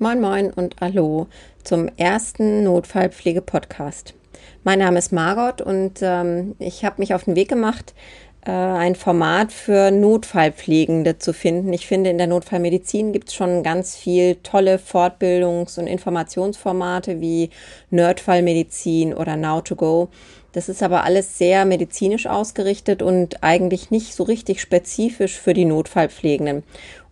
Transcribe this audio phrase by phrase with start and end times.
[0.00, 1.26] Moin Moin und Hallo
[1.64, 4.14] zum ersten Notfallpflege-Podcast.
[4.62, 7.94] Mein Name ist Margot und ähm, ich habe mich auf den Weg gemacht,
[8.46, 11.72] äh, ein Format für Notfallpflegende zu finden.
[11.72, 17.50] Ich finde, in der Notfallmedizin gibt es schon ganz viel tolle Fortbildungs- und Informationsformate wie
[17.90, 20.10] Nerdfallmedizin oder Now2Go.
[20.58, 25.64] Das ist aber alles sehr medizinisch ausgerichtet und eigentlich nicht so richtig spezifisch für die
[25.64, 26.64] Notfallpflegenden.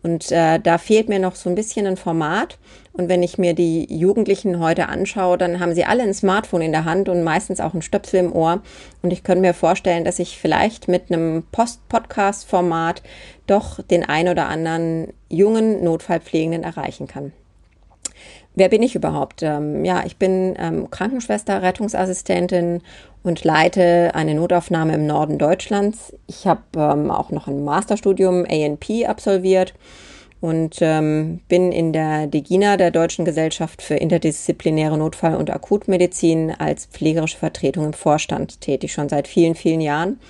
[0.03, 2.59] Und äh, da fehlt mir noch so ein bisschen ein Format.
[2.93, 6.73] Und wenn ich mir die Jugendlichen heute anschaue, dann haben sie alle ein Smartphone in
[6.73, 8.63] der Hand und meistens auch ein Stöpsel im Ohr.
[9.03, 13.01] Und ich könnte mir vorstellen, dass ich vielleicht mit einem Post-Podcast-Format
[13.47, 17.31] doch den ein oder anderen jungen Notfallpflegenden erreichen kann.
[18.55, 19.43] Wer bin ich überhaupt?
[19.43, 22.83] Ähm, ja, ich bin ähm, Krankenschwester, Rettungsassistentin
[23.23, 26.15] und leite eine Notaufnahme im Norden Deutschlands.
[26.27, 29.75] Ich habe ähm, auch noch ein Masterstudium ANP absolviert
[30.41, 36.87] und ähm, bin in der DEGINA, der Deutschen Gesellschaft für interdisziplinäre Notfall- und Akutmedizin, als
[36.87, 40.21] pflegerische Vertretung im Vorstand tätig, schon seit vielen, vielen Jahren.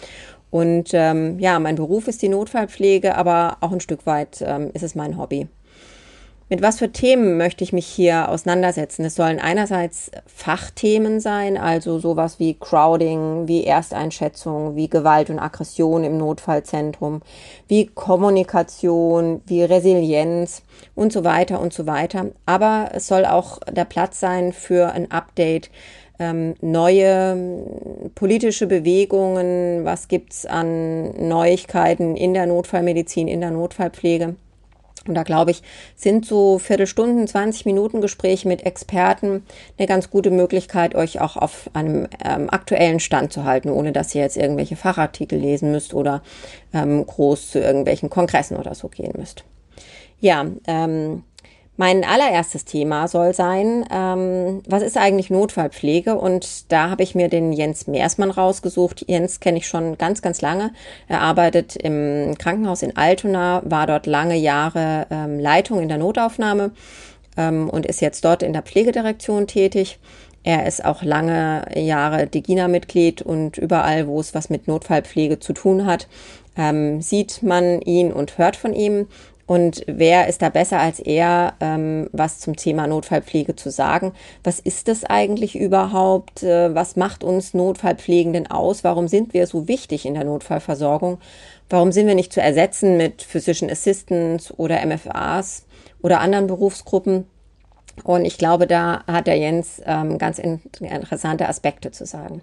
[0.50, 4.82] Und ähm, ja, mein Beruf ist die Notfallpflege, aber auch ein Stück weit ähm, ist
[4.82, 5.48] es mein Hobby.
[6.48, 9.04] Mit was für Themen möchte ich mich hier auseinandersetzen?
[9.04, 16.04] Es sollen einerseits Fachthemen sein, also sowas wie Crowding, wie Ersteinschätzung, wie Gewalt und Aggression
[16.04, 17.22] im Notfallzentrum,
[17.66, 20.62] wie Kommunikation, wie Resilienz
[20.94, 22.26] und so weiter und so weiter.
[22.46, 25.68] Aber es soll auch der Platz sein für ein Update,
[26.20, 34.36] ähm, neue politische Bewegungen, was gibt's an Neuigkeiten in der Notfallmedizin, in der Notfallpflege.
[35.08, 35.62] Und da glaube ich,
[35.94, 39.44] sind so Viertelstunden, 20 Minuten Gespräche mit Experten
[39.78, 44.14] eine ganz gute Möglichkeit, euch auch auf einem ähm, aktuellen Stand zu halten, ohne dass
[44.14, 46.22] ihr jetzt irgendwelche Fachartikel lesen müsst oder
[46.72, 49.44] ähm, groß zu irgendwelchen Kongressen oder so gehen müsst.
[50.20, 51.24] Ja, ähm,
[51.76, 56.14] mein allererstes Thema soll sein, ähm, was ist eigentlich Notfallpflege?
[56.14, 59.04] Und da habe ich mir den Jens Meersmann rausgesucht.
[59.08, 60.72] Jens kenne ich schon ganz, ganz lange.
[61.06, 66.70] Er arbeitet im Krankenhaus in Altona, war dort lange Jahre ähm, Leitung in der Notaufnahme
[67.36, 69.98] ähm, und ist jetzt dort in der Pflegedirektion tätig.
[70.44, 75.86] Er ist auch lange Jahre DEGINA-Mitglied und überall, wo es was mit Notfallpflege zu tun
[75.86, 76.06] hat,
[76.56, 79.08] ähm, sieht man ihn und hört von ihm.
[79.46, 84.12] Und wer ist da besser als er, ähm, was zum Thema Notfallpflege zu sagen?
[84.42, 86.42] Was ist das eigentlich überhaupt?
[86.42, 88.82] Äh, was macht uns Notfallpflegenden aus?
[88.82, 91.18] Warum sind wir so wichtig in der Notfallversorgung?
[91.70, 95.64] Warum sind wir nicht zu ersetzen mit Physician Assistants oder MFAs
[96.02, 97.26] oder anderen Berufsgruppen?
[98.02, 102.42] Und ich glaube, da hat der Jens ähm, ganz interessante Aspekte zu sagen.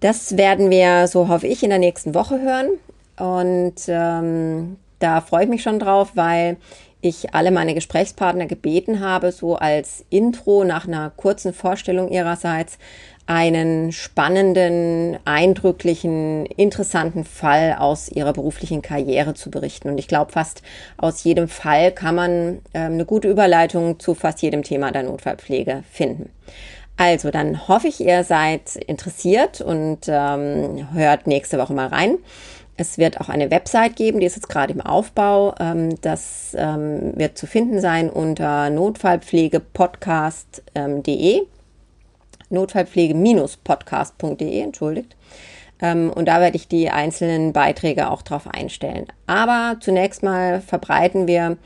[0.00, 2.70] Das werden wir, so hoffe ich, in der nächsten Woche hören.
[3.16, 6.56] Und ähm, da freue ich mich schon drauf, weil
[7.02, 12.78] ich alle meine Gesprächspartner gebeten habe, so als Intro nach einer kurzen Vorstellung ihrerseits
[13.26, 19.90] einen spannenden, eindrücklichen, interessanten Fall aus ihrer beruflichen Karriere zu berichten.
[19.90, 20.62] Und ich glaube, fast
[20.96, 25.84] aus jedem Fall kann man äh, eine gute Überleitung zu fast jedem Thema der Notfallpflege
[25.90, 26.30] finden.
[26.96, 32.18] Also, dann hoffe ich, ihr seid interessiert und ähm, hört nächste Woche mal rein.
[32.76, 35.54] Es wird auch eine Website geben, die ist jetzt gerade im Aufbau.
[35.60, 41.42] Ähm, das ähm, wird zu finden sein unter notfallpflegepodcast.de.
[42.50, 45.16] Notfallpflege-podcast.de, entschuldigt.
[45.80, 49.06] Ähm, und da werde ich die einzelnen Beiträge auch drauf einstellen.
[49.26, 51.56] Aber zunächst mal verbreiten wir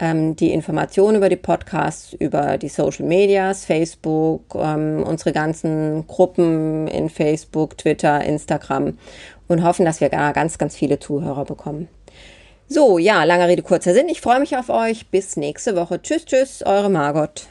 [0.00, 7.78] die Informationen über die Podcasts, über die Social Medias, Facebook, unsere ganzen Gruppen in Facebook,
[7.78, 8.98] Twitter, Instagram
[9.46, 11.88] und hoffen, dass wir ganz, ganz viele Zuhörer bekommen.
[12.66, 14.08] So, ja, lange Rede, kurzer Sinn.
[14.08, 15.10] Ich freue mich auf euch.
[15.10, 16.02] Bis nächste Woche.
[16.02, 17.46] Tschüss, tschüss, eure Margot.